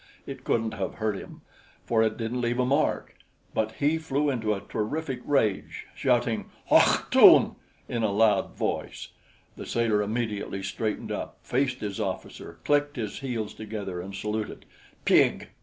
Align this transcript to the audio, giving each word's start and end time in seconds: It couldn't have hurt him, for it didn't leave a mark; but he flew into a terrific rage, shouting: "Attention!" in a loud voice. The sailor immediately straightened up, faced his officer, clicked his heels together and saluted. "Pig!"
It 0.25 0.43
couldn't 0.43 0.73
have 0.73 0.95
hurt 0.95 1.15
him, 1.15 1.41
for 1.85 2.01
it 2.01 2.17
didn't 2.17 2.41
leave 2.41 2.57
a 2.57 2.65
mark; 2.65 3.15
but 3.53 3.73
he 3.73 3.99
flew 3.99 4.31
into 4.31 4.51
a 4.55 4.59
terrific 4.61 5.19
rage, 5.25 5.85
shouting: 5.93 6.49
"Attention!" 6.71 7.53
in 7.87 8.01
a 8.01 8.11
loud 8.11 8.55
voice. 8.57 9.09
The 9.57 9.67
sailor 9.67 10.01
immediately 10.01 10.63
straightened 10.63 11.11
up, 11.11 11.37
faced 11.43 11.81
his 11.81 11.99
officer, 11.99 12.57
clicked 12.65 12.95
his 12.95 13.19
heels 13.19 13.53
together 13.53 14.01
and 14.01 14.15
saluted. 14.15 14.65
"Pig!" 15.05 15.49